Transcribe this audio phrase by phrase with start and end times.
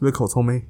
[0.00, 0.66] 是不是口臭妹？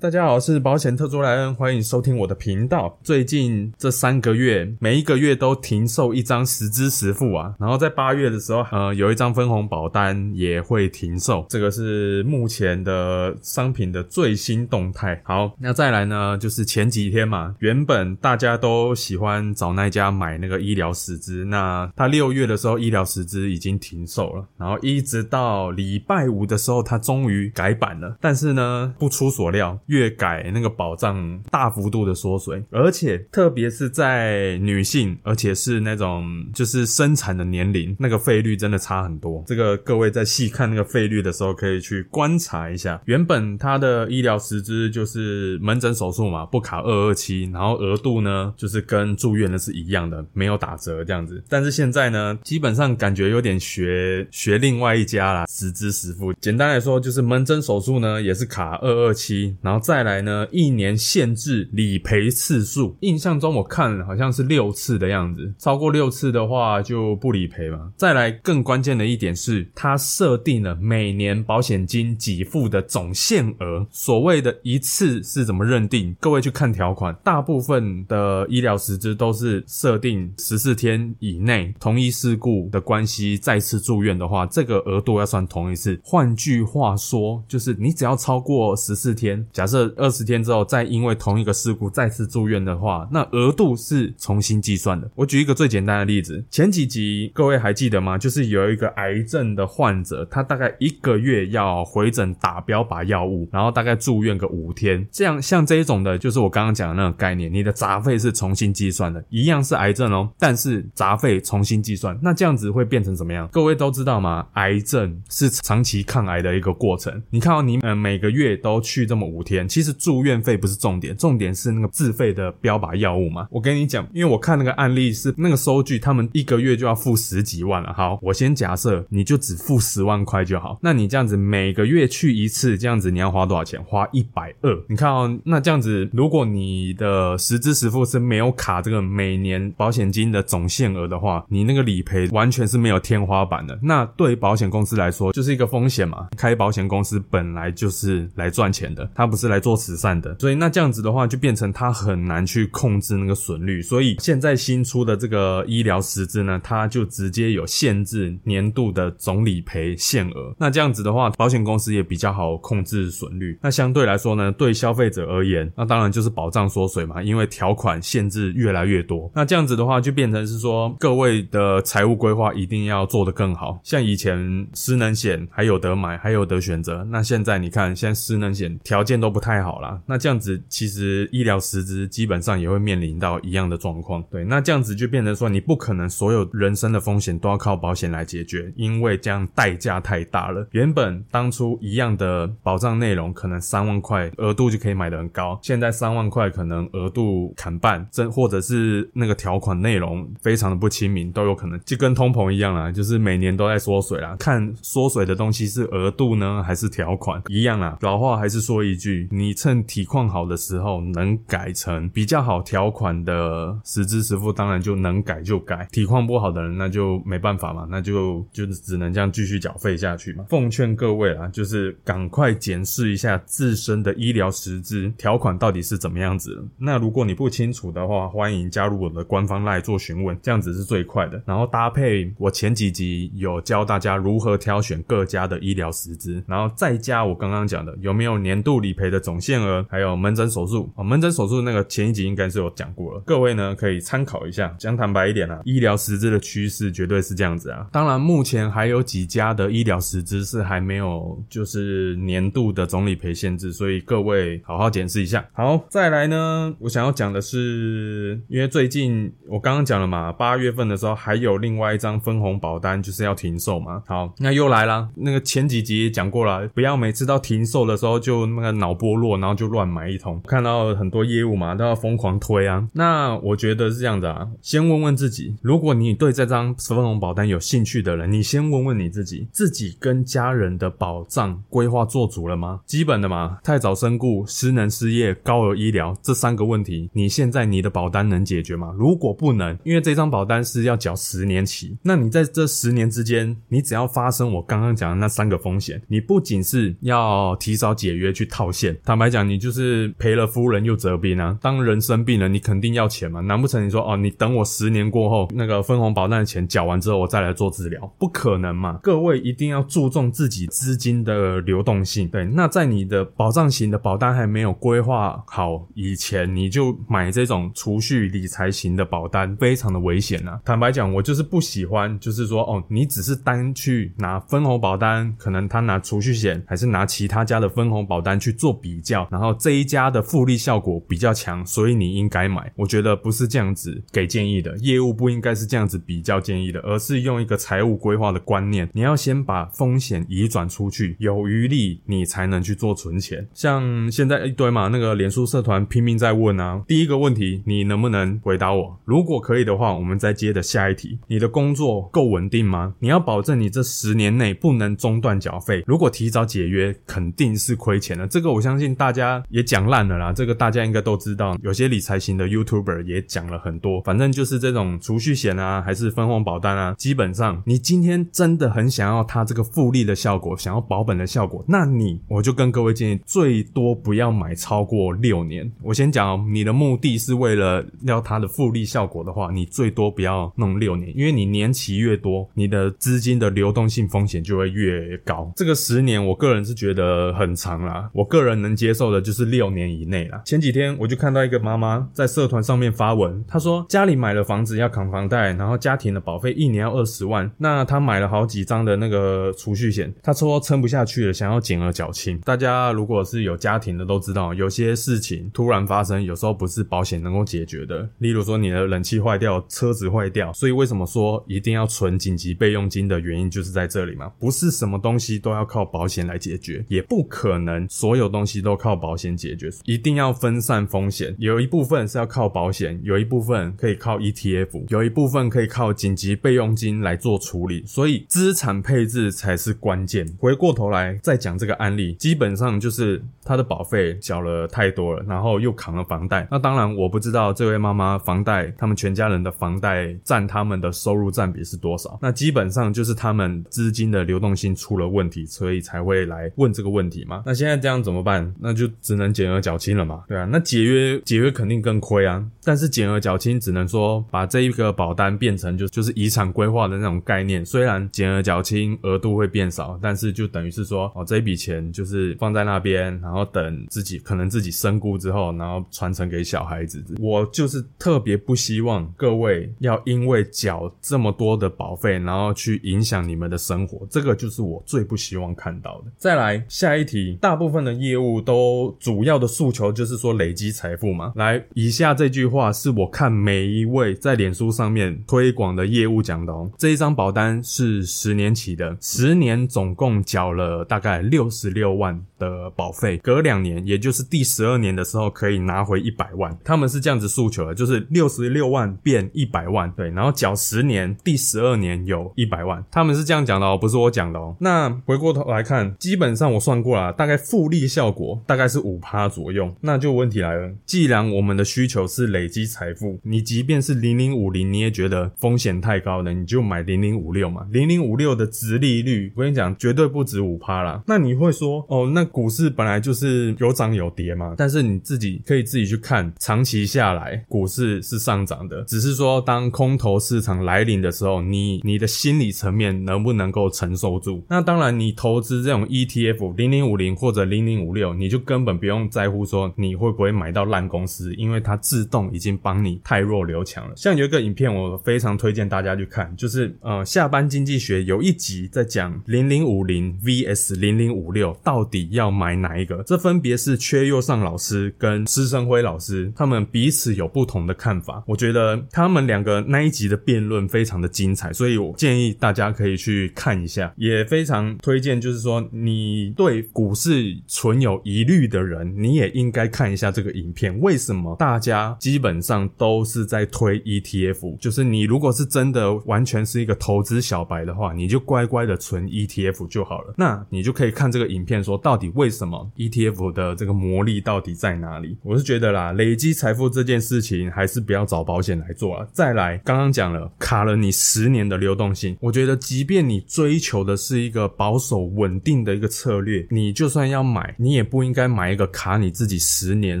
[0.04, 2.94] 大家好，我是保险特助莱恩，欢迎收听我的频道。
[3.02, 7.54] 最近这三个月，每一个月都停售一张实支实付啊。
[7.58, 11.46] 然后在八月的时候，呃，有一张分红保单也会停售。
[11.48, 15.18] 这个是目前的商品的最新动态。
[15.24, 28.14] 好，那再来呢，就是前几天嘛，原本大家都喜欢找那家买那个医疗实支，那他六月的时候医疗实支已经停售了，然后一直到礼拜五的时候，他终于改版了。
[28.20, 29.80] 但是呢，不出所料。
[29.94, 39.44] 越改那个保障大幅度的缩水，而且特别是在女性，而且是那种就是生产的年龄，那个费率真的差很多。
[39.46, 43.00] 这个各位在细看那个费率的时候，可以去观察一下。
[43.04, 51.40] 原本它的医疗实支就是门诊手术嘛，不卡二二七，然后额度呢就是跟住院的是一样的，没有打折这样子。
[51.48, 56.32] 但是现在呢，基本上感觉有点学学另外一家啦，实支实付。
[56.40, 59.83] 简单来说，就是门诊手术呢也是卡二二七，然后。
[59.84, 67.92] 再来呢，一年限制理赔次数，印象中我看好像是六次的样子，超过六次的话就不理赔嘛。
[67.94, 73.86] 再来更关键的一点是，它设定了每年保险金给付的总限额。
[73.90, 76.16] 所谓的一次是怎么认定？
[76.18, 86.00] 各位去看条款，大部分的医疗实质都是设定十四天以内同一事故的关系再次住院的话，这个额度要算同一次。
[86.02, 89.94] 换句话说，就是你只要超过十四天，假假设。
[89.96, 95.10] 二十天之后，再因为同一个事故再次住院的话，那额度是重新计算的。
[95.14, 98.18] 我举一个最简单的例子，前几集各位还记得吗？
[98.18, 105.06] 就是有一个癌症的患者，他大概一个月要回诊打标靶药物，然后大概住院个五天。
[105.10, 113.48] 这样像这一种的，就是我刚刚讲的那个概念，你的杂费是重新计算的，一样是癌症哦，但是杂费重新计算，那这样子会变成怎么样？
[113.52, 114.46] 各位都知道吗？
[114.54, 117.22] 癌症是长期抗癌的一个过程。
[117.30, 119.53] 你看到你呃每个月都去这么五天。
[119.68, 123.46] 其实住院费不是重点，重点是那个自费的标靶药物嘛。
[123.50, 127.92] 我跟你讲，因为我看那个案例是那个收据，他们一个月就要付十几万了。
[127.92, 130.78] 好，我先假设你就只付十万块就好。
[130.82, 133.82] 那你这样子每个月去一次，这样子你要花多少钱？
[133.84, 134.76] 花一百二。
[134.88, 143.78] 你看哦，那这样子，如果你的实支实付是没有卡这个每年保险金的总限额的话，你那个理赔完全是没有天花板的。
[143.82, 146.28] 那对保险公司来说就是一个风险嘛。
[146.36, 149.54] 开保险公司本来就是来赚钱的，他不是是。
[149.54, 153.80] 来做慈善的，所以那这样子的话，就变成他很难去控制那个损率。
[153.82, 160.52] 所以现在新出的这个医疗实质呢，它就直接有限制年度的总理赔限额。
[160.58, 163.56] 那这样子的话，保险公司也比较好控制损率。
[163.62, 169.30] 那相对来说呢，对消费者而言，那当然就是保障缩水嘛，因为条款限制越来越多。
[169.34, 173.78] 那这样子的话，就变成是说，各位的财务规划一定要做得更好。
[173.84, 177.04] 像以前失能险还有得买，还有得选择。
[177.10, 179.44] 那现在你看，现在失能险条件都不。
[179.44, 184.24] 太好了，那这样子其实医疗实质基本上也会面临到一样的状况。
[184.30, 190.66] 对，那这样子就变成说，你不可能所有人生的风险都要靠保险来解决，因为这样代价太大了。
[190.70, 204.36] 原本当初一样的保障内容，可能三万块额度就可以买的很高，现在三万块可能额度砍半，真或者是那个条款内容非常的不亲民，都有可能，就跟通膨一样啦，就是每年都在缩水啦。
[204.38, 207.98] 看缩水的东西是额度呢，还是条款一样啦。
[208.00, 209.23] 老话还是说一句。
[209.30, 215.86] 你趁体况好的时候能改成比较好条款的实支实付，当然就能改就改。
[215.92, 220.44] 体况不好的人，那就没办法嘛，那就就只能这样继续缴费下去嘛。
[220.48, 226.64] 奉劝各位啊，就是赶快检视一下自身的医疗实支条款到底是怎么样子。
[226.78, 231.42] 那如果你不清楚的话，欢迎加入我的官方赖做询问，这样子是最快的。
[231.46, 239.24] 然后搭配我前几集有教大家如何挑选各家的医疗实支，然后再加我刚刚讲的有没有年度理赔的。
[239.24, 241.02] 总限额，还有门诊手术啊。
[241.02, 244.74] 门诊手术那个前一集应该是有讲过了，各位呢可以参考一下。
[244.78, 247.86] 讲坦白一点啊，医疗实质的趋势绝对是这样子啊。
[247.90, 255.42] 当然，目前还有几家的医疗实质是还没有就是年度的总理赔限制，所以各位好好检视一下。
[255.54, 264.02] 好，再来呢，我想要讲的是，因为最近我刚刚讲了嘛，八月份的时候还有另外一张分红保单就是要停售嘛。
[264.06, 270.40] 好，那又来了，那个前几集也讲过了，不要每次到停售的时候就那个脑剥落，然后就乱买一通。
[270.46, 272.88] 看到很多业务嘛，都要疯狂推啊。
[272.94, 282.80] 那我觉得是这样的啊，先问问自己，如果你对这张分红保单有兴趣的人，你先问问你自己，自己跟家人的保障规划做足了吗？
[282.86, 288.94] 基本的嘛，太早身故、失能失业、高额医疗这三个问题，你现在你的保单能解决吗？
[288.96, 301.56] 如果不能，因为这张保单是要缴十年期，那你在这十年之间，你只要发生我刚刚讲的那三个风险，你不仅是要提早解约去套现，坦白讲，你就是赔了夫人又折兵啊。
[301.60, 308.12] 当人生病了，你肯定要钱嘛，难不成你说哦，你等我十年过后，那个分红保单的钱缴完之后，我再来做治疗？
[308.18, 308.98] 不可能嘛！
[309.02, 312.28] 各位一定要注重自己资金的流动性。
[312.28, 320.60] 对，那在你的保障型的保单还没有规划好以前，你就买这种储蓄理财型的保单，非常的危险啊！
[320.64, 332.72] 坦白讲，我就是不喜欢，就是说哦，你只是单去拿分红保单，可能他拿储蓄险，还是拿其他家的分红保单去做比较，然后这一家的复利效果比较强，所以你应该买。
[332.76, 343.46] 我觉得不是这样子给建议的，业务不应该是这样子比较建议的，而是用一个财务规划的观念，你要先把风险移转出去，有余力你才能去做存钱。
[343.54, 348.98] 像现在一堆嘛，那个脸书社团拼命在问啊，第一个问题你能不能回答我？
[349.04, 351.18] 如果可以的话，我们再接着下一题。
[351.26, 352.94] 你的工作够稳定吗？
[352.98, 358.26] 你要保证你这十年内不能中断缴费，如果提早解约，肯定是亏钱的。
[358.26, 361.54] 这个我相信大家也讲烂了啦，这个大家应该都知道。
[361.62, 375.70] 有些理财型的 YouTuber 也讲了很多，反正就是这种储蓄险啊，还是分红保单啊，基本上你今天真的很想要它这个复利的效果，想要保本的效果，那你我就跟各位建议，最多不要买超过六年。
[375.82, 385.52] 我先讲哦，你的目的是为了要它的复利效果的话，你最多不要弄六年，因为你年期越多，你的资金的流动性风险就会越高。
[385.54, 390.42] 这个十年，我个人是觉得很长啦，我个人能接受的就是六年以内啦。
[390.44, 402.38] 前几天我就看到一个妈妈在社团上面发文，她说家里买了房子要扛房贷，然后家庭的保费一年要二十万，那她买了好几张的那个储蓄险，她说撑不下去了，想要减额缴清。
[402.40, 408.08] 大家如果是有家庭的都知道，有些事情突然发生，有时候不是保险能够解决的。
[408.18, 414.30] 例如说你的冷气坏掉，车子坏掉，所以为什么说一定要存紧急备用金的原因就是在这里嘛？
[414.38, 421.34] 不是什么东西都要靠保险来解决，也不可能所有东东西都靠保险解决，一定要分散风险。
[421.38, 427.82] 有一部分是要靠保险，有一部分可以靠 ETF，有一部分可以靠紧急备用金来做处理。
[427.86, 430.30] 所以资产配置才是关键。
[430.38, 436.46] 回过头来再讲这个案例，基本上就是他的保费缴了太多了，然后又扛了房贷。
[436.50, 442.18] 那当然我不知道这位妈妈房贷，他们全家人的房贷占他们的收入占比是多少。
[442.20, 447.42] 那基本上就是他们资金的流动性出了问题，所以才会来问这个问题嘛。
[447.46, 448.33] 那现在这样怎么办？
[448.60, 450.48] 那就只能减额缴清了嘛，对啊。
[450.50, 452.44] 那解约解约肯定更亏啊。
[452.62, 457.64] 但是减额缴清只能说把这一个保单变成就就是遗产规划的那种概念。
[457.64, 467.04] 虽然减额缴清额度会变少，但是就等于是说哦这一笔钱就是放在那边，然后等自己可能自己身故之后，然后传承给小孩子。
[467.18, 476.12] 我就是特别不希望各位要因为缴这么多的保费，然后去影响你们的生活，这个就是我最不希望看到的。
[476.16, 481.32] 再来下一题，大部分的业务务都主要的诉求就是说累积财富嘛。
[481.36, 486.70] 来，以下这句话是我看每一位在脸书上面推广的业务讲的哦。
[486.78, 496.56] 这一张保单是十年期的，十年总共缴了大概六十六万的保费，隔两年，也就是第十二年的时候可以拿回一百万。
[496.64, 502.84] 他们是这样子诉求的，就是六十六万变一百万，对，然后缴十年，第十二年有一百万。
[502.90, 504.56] 他们是这样讲的哦，不是我讲的哦。
[504.60, 509.74] 那回过头来看，基本上我算过了，大概复利效果大概是五趴左右。
[509.80, 517.66] 那就问题来了，既然我们的需求是累积财富，你即便是零零五零，你也觉得风险太高了，你就买零零五六嘛。
[517.72, 521.02] 零零五六的值利率，我跟你讲，绝对不止五趴啦。
[521.06, 524.54] 那你会说，哦，那股市本来就是有涨有跌嘛。
[524.56, 534.42] 但是你自己可以自己去看，长期下来股市是上涨的，只是说当空头市场来临的时候，你你的心理层面能不能够承受住？
[534.48, 538.03] 那当然，你投资这种 ETF 零零五零或者零零五六。
[538.12, 543.94] 你就根本不用在乎说你会不会买到烂公司，因为它自动已经帮你太弱留强了。
[543.96, 558.22] 像有一个影片，我非常推荐大家去看，就是呃下班经济学有一集在讲零零五零 vs 零零五六到底要买哪一个，这分别是缺右上老师跟施生辉老师，他们彼此有不同的看法。
[558.26, 570.78] 我觉得他们两个那一集的辩论非常的精彩，所以我建议大家可以去看一下，也非常推荐，就是说你对股市存有疑虑的人，你也应该看一下这个影片。
[570.80, 574.58] 为什么大家基本上都是在推 ETF？
[574.58, 580.14] 就是你如果是真的完全是一个投资小白的话，你就乖乖的存 ETF 就好了。
[580.16, 585.16] 那你就可以看这个影片，说到底为什么 ETF 的这个魔力到底在哪里？
[585.22, 589.06] 我是觉得啦，累积财富这件事情还是不要找保险来做啊。
[589.12, 600.00] 再来，刚刚讲了卡了你十年的流动性，我觉得即便你追求的是一个保守稳定的一个策略，你就算要买，你你也不应该买一个卡你自己十年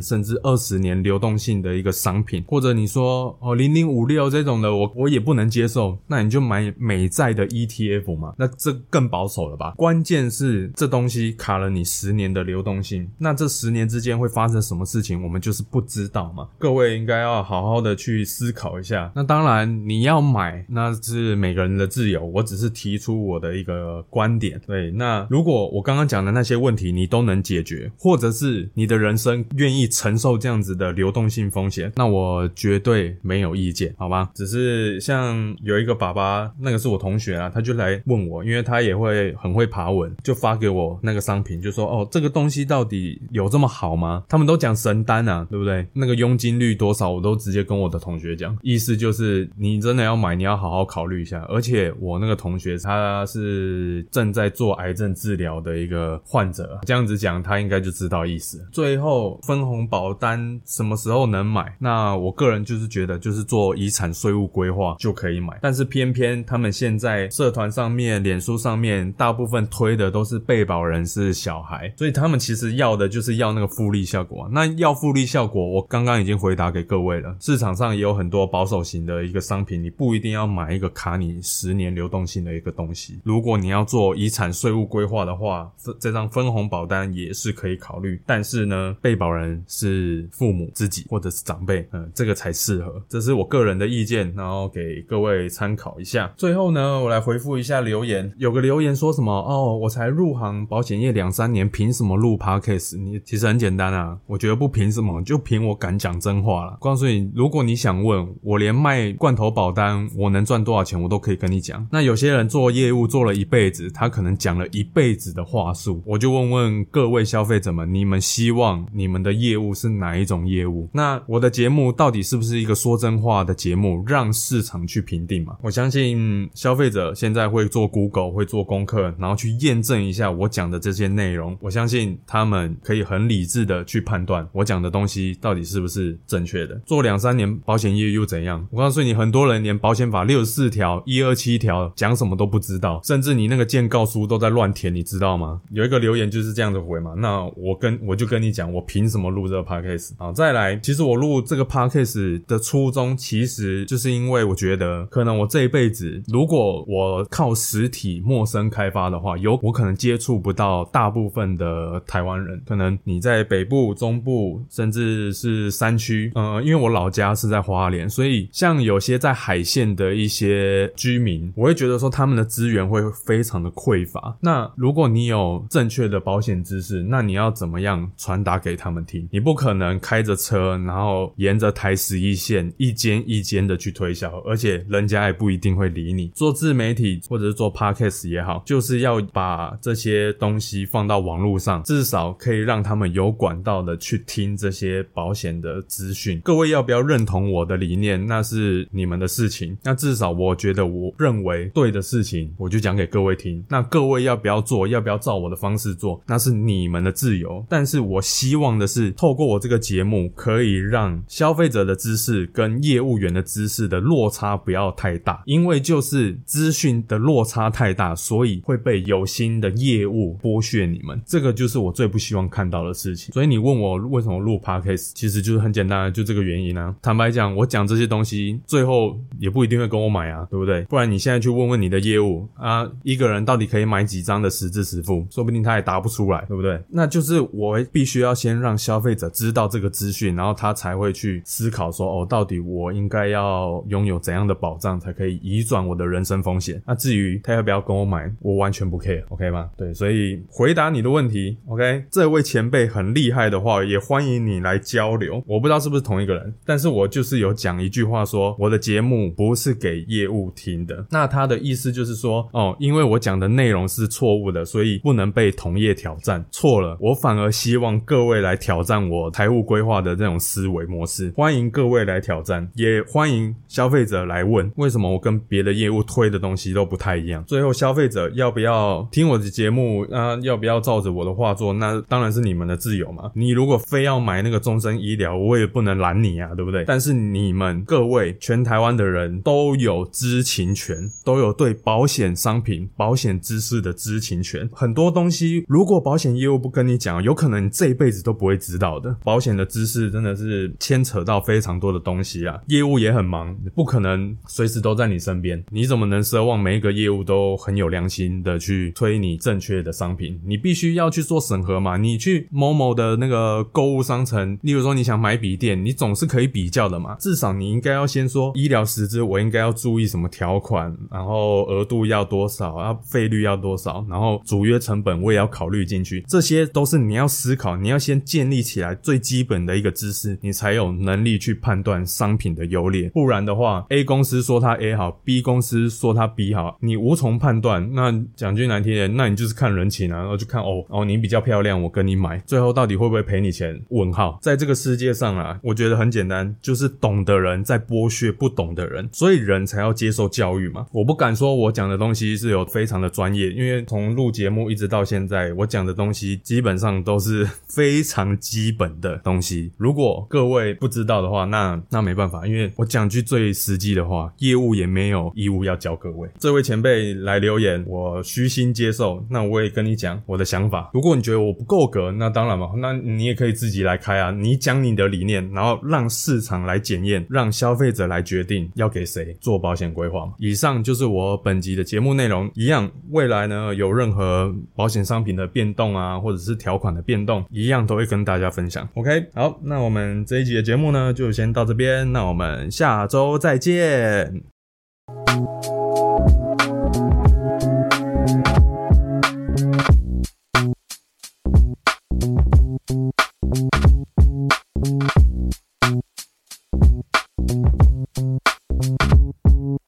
[0.00, 9.72] 甚至二十年流动性的一个商品，或者你说哦零零五六这种的，我我也不能接受，那你就买美债的 ETF 嘛，那这更保守了吧？
[9.76, 16.46] 关键是这东西卡了你十年的流动性，那这十年之间会发生什么事情，我们就是不知道嘛。
[16.56, 19.10] 各位应该要好好的去思考一下。
[19.16, 24.60] 那当然你要买，那是每个人的自由，我只是提出我的一个观点。
[24.64, 34.30] 对，那如果我刚刚讲的那些问题你都能解决，或者是你的人生愿意承受这样子的流动性风险，那我绝对没有意见，好吗？
[34.34, 44.22] 只是像有一个爸爸，那个是我同学啊，他就来问我，因为他也会很会爬文，就发给我那个商品，就说哦，这个东西到底有这么好吗？
[44.28, 45.86] 他们都讲神单啊，对不对？
[45.94, 51.42] 那个佣金率多少，我都直接跟我的同学讲，意思就是你真的要买，你要好好考虑一下。
[51.48, 58.66] 而且我那个同学他是正在做癌症治疗的一个患者，这样子讲他应该就知道意思。
[58.72, 61.76] 最后分红保单什么时候能买？
[61.78, 65.58] 那我个人就是觉得，就是做遗产税务规划就可以买。
[65.60, 74.48] 但是偏偏他们现在社团上面、脸书上面大部分推的都是被保人是小孩，所以他们其实要的就是要那个复利效果。
[74.52, 77.36] 那要复利效果，我刚刚已经回答给各位了。
[77.40, 83.20] 市场上也有很多保守型的一个商品，你不一定要买一个卡你十年流动性的一个东西。
[83.24, 88.20] 如果你要做遗产税务规划的话，这这张分红保单也是是可以考虑。
[88.24, 93.02] 但是呢，被保人是父母自己或者是长辈，嗯，这个才适合。
[93.08, 96.32] 这是我个人的意见，然后给各位参考一下。
[96.36, 98.32] 最后呢，我来回复一下留言。
[98.38, 99.30] 有个留言说什么？
[99.32, 102.98] 哦，我才入行保险业两三年，凭什么录 podcast？
[102.98, 106.78] 你其实很简单啊，我觉得不凭什么，就凭我敢讲真话了。
[106.80, 111.86] 告诉你，如果你想问我，连卖罐头保单我能赚多少钱，我都可以跟你讲。
[111.90, 120.88] 那有些人做业务做了一辈子，他可能讲了一辈子的话术，我就问问各位消费者们，你们希望你们的业务是哪一种业务？
[120.92, 125.56] 那我的节目到底是不是一个说真话的节目，让市场去评定嘛？
[125.60, 131.58] 我相信消费者现在会做 Google，会做功课，然后去验证一下我讲的这些内容。
[131.60, 136.80] 我相信他们可以很理智的去判断我讲的东西到底是不是正确的。
[136.86, 138.64] 做两三年保险业又怎样？
[138.70, 145.60] 我告诉你，很多人连保险法六十四条、一二七条讲什么都不知道，甚至你那个建告书都在乱填，你知道吗？
[145.72, 147.12] 有一个留言就是这样子回嘛。
[147.24, 150.30] 那我跟我就跟你讲，我凭什么录这个 podcast 啊？
[150.30, 162.60] 再来，其实我录这个 podcast 的初衷，其实就是因为我觉得，可能我这一辈子，如果我靠实体陌生开发的话，有我可能接触不到大部分的台湾人。
[162.66, 174.36] 可能你在北部、中部，甚至是山区，呃，因为我老家是在花莲，所以像有些在海线的一些居民，我会觉得说他们的资源会非常的匮乏。
[174.40, 179.28] 那如果你有正确的保险知识，那你要怎么样传达给他们听？
[179.30, 186.26] 你不可能开着车，然后沿着台十一线一间一间的去推销，而且人家也不一定会理你。
[186.34, 196.40] 做自媒体或者是做 podcast 也好，就是要把这些东西放到网络上，至少可以让他们有管道的去听这些保险的资讯。
[196.40, 198.26] 各位要不要认同我的理念？
[198.26, 199.78] 那是你们的事情。
[199.84, 203.64] 那至少我觉得我认为对的事情，我就讲给各位听。
[203.68, 204.88] 那各位要不要做？
[204.88, 206.20] 要不要照我的方式做？
[206.26, 207.64] 那是你们的自由。
[207.68, 215.42] 但是我希望的是，透过我这个节目，可以让消费者的知识跟业务员的知识的落差不要太大。
[215.44, 221.20] 因为就是资讯的落差太大，所以会被有心的业务剥削你们。
[221.26, 223.32] 这个就是我最不希望看到的事情。
[223.34, 226.94] 所以你问我为什么录 podcast，其实就是很简单，就这个原因啊。
[227.02, 230.82] 坦白讲，我讲这些东西，最后也不一定会跟我买啊，对不对？
[230.84, 236.80] 不然你现在去问问你的业务啊，一个人到底可以买几张的实支实付，说不定他也答不出来，对不对？
[236.90, 246.82] 那就是我必须要先让消费者知道这个资讯，然后他才会去思考说，哦，到底我应该要拥有怎样的保障才可以移转我的人身风险？
[246.86, 249.70] 那至于他要不要跟我买，我完全不 care，OK 吗？
[249.76, 255.42] 对，所以回答你的问题，OK，这位前辈很厉害的话，也欢迎你来交流。
[255.46, 261.06] 我不知道是不是同一个人，但是我就是有讲一句话说，我的节目不是给业务听的。
[261.10, 266.44] 那他的意思就是说，哦，因为我讲的内容是错误的，所以不能被同业挑战。
[266.50, 271.32] 错了，我反而希望各位来挑战我财务规划的这种思维模式。
[271.36, 277.44] 欢迎各位来挑战，也欢迎消费者来问，为什么我跟别的业务推的东西都不太一样？
[277.44, 280.06] 最后，消费者要不要听我的节目？
[280.10, 281.72] 那，要不要照着我的话做？
[281.72, 283.30] 那当然是你们的自由嘛。
[283.34, 286.84] 你如果非要买那个终身医疗，我也不能拦你啊，对不对？
[286.86, 294.68] 但是你们各位全台湾的人都有知情权，都有对保险商品、保险知识的知情权。
[294.72, 299.14] 很多东西，如果保险业务不跟你讲，有可能你这一辈子都不会知道的。
[299.22, 302.58] 保险的知识真的是牵扯到非常多的东西啊。
[302.68, 305.62] 业务也很忙，不可能随时都在你身边。
[305.70, 310.40] 你怎么能奢望每一个业务都很有良心的去推你正确的商品？
[310.42, 311.98] 你必须要去做审核嘛。
[311.98, 317.14] 你去某某的那个购物商城，例如说你想买笔电，你总是可以比较的嘛。
[317.16, 326.24] 至少你应该要先说医疗实质，我应该要注意什么条款，然后额度要多少，啊，费率要多少，然后主约成本我也要考虑进去。
[326.26, 333.08] 这些这些都是你要思考，你要先建立起来最基本的一个知识，你才有能力去判断商品的优劣。
[333.08, 337.92] 不然的话，A 公司说它 A 好，B 公司说它 B 好，你无从判断。
[337.92, 343.82] 那讲句难听点，那你就是看人情啊，然后就看哦哦，你比较漂亮，我跟你买，最后到底会不会赔你钱？
[343.88, 344.38] 问号。
[344.40, 350.86] 在这个世界上啊，我觉得很简单，就是懂的人在剥削不懂的人，所以人才要接受教育嘛。
[350.92, 359.72] 我不敢说我讲的东西是有非常的专业，因为从录节目一直到现在，我讲的东西基本上都是非常基本的东西。
[359.76, 366.28] 如果各位不知道的话，那那没办法，因为我讲句最实际的话，业务也没有义务要教各位。
[366.38, 369.24] 这位前辈来留言，我虚心接受。
[369.30, 370.90] 那我也跟你讲我的想法。
[370.92, 374.30] 如果你觉得我不够格，那当然嘛，那你也可以自己来开啊。
[374.30, 380.30] 你讲你的理念，然后让市场来检验，让消费者来决定要给谁做保险规划。
[380.38, 382.50] 以上就是我本集的节目内容。
[382.54, 388.88] 一样，未来呢有任何保险商品的变动啊，或者者是条款的变动，一样都会跟大家分享。
[388.94, 394.53] OK，好，那我们这一集的节目呢就先到这边，那我们下周再见。